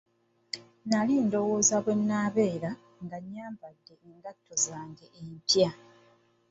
Nali 0.89 1.13
ndowooza 1.25 1.75
bwe 1.83 1.93
nnabeera 1.99 2.71
nga 3.03 3.17
nyambadde 3.31 3.93
engatto 4.07 4.53
zange 4.65 5.05
empya. 5.19 5.69